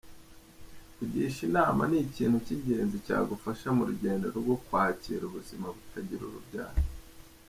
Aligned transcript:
Kugisha 0.97 1.39
inama 1.49 1.81
ni 1.89 1.97
ikintu 2.07 2.37
cy’ingenzi 2.45 2.97
cyagufasha 3.05 3.67
mu 3.77 3.83
rugendo 3.89 4.25
rwo 4.37 4.55
kwakira 4.65 5.23
ubuzima 5.25 5.65
butagira 5.75 6.23
urubyaro. 6.25 6.81